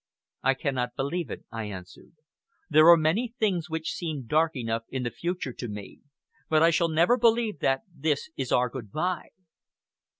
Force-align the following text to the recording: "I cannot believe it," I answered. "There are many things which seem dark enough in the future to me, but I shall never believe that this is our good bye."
"I 0.41 0.55
cannot 0.55 0.95
believe 0.95 1.29
it," 1.29 1.45
I 1.51 1.65
answered. 1.65 2.13
"There 2.71 2.89
are 2.89 2.97
many 2.97 3.35
things 3.37 3.69
which 3.69 3.91
seem 3.93 4.23
dark 4.25 4.55
enough 4.55 4.85
in 4.89 5.03
the 5.03 5.11
future 5.11 5.53
to 5.53 5.67
me, 5.67 5.99
but 6.49 6.63
I 6.63 6.71
shall 6.71 6.89
never 6.89 7.17
believe 7.17 7.59
that 7.59 7.83
this 7.95 8.31
is 8.35 8.51
our 8.51 8.67
good 8.67 8.91
bye." 8.91 9.29